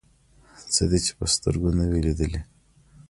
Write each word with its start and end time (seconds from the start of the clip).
څه 0.73 0.83
دې 0.89 0.99
چې 1.05 1.11
په 1.17 1.25
سترګو 1.33 1.69
نه 1.77 1.83
وي 1.89 1.99
لیدلي. 2.07 2.41